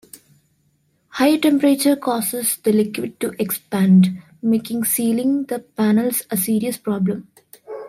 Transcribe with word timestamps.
Higher 1.09 1.37
temperatures 1.37 1.99
cause 2.01 2.31
the 2.63 2.73
liquid 2.73 3.19
to 3.19 3.39
expand, 3.39 4.23
making 4.41 4.83
sealing 4.83 5.43
the 5.45 5.59
panels 5.59 6.23
a 6.31 6.37
serious 6.37 6.77
problem. 6.77 7.27